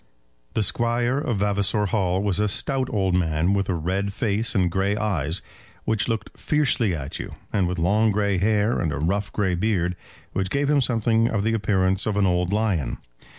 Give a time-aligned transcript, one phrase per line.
[0.55, 4.71] The Squire of Vavasor Hall was a stout old man, with a red face and
[4.71, 5.43] grey eyes,
[5.83, 9.95] which looked fiercely at you, and with long grey hair, and a rough grey beard,
[10.33, 12.97] which gave him something of the appearance of an old lion.